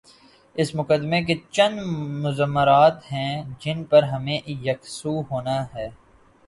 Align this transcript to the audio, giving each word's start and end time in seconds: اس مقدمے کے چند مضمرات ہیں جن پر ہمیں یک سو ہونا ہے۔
اس 0.55 0.73
مقدمے 0.75 1.21
کے 1.23 1.35
چند 1.51 1.79
مضمرات 2.23 3.11
ہیں 3.11 3.43
جن 3.59 3.83
پر 3.83 4.03
ہمیں 4.03 4.39
یک 4.47 4.85
سو 4.87 5.19
ہونا 5.31 5.63
ہے۔ 5.75 5.89